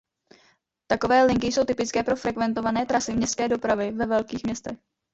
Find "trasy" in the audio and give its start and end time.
2.85-3.13